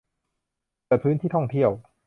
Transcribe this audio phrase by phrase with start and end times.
[0.85, 1.69] เปิดพื้นที่ท่องเที่ยว